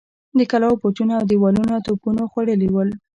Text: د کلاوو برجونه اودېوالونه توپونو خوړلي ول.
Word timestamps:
د 0.37 0.39
کلاوو 0.51 0.79
برجونه 0.81 1.13
اودېوالونه 1.17 1.73
توپونو 1.85 2.21
خوړلي 2.31 2.69
ول. 2.71 2.89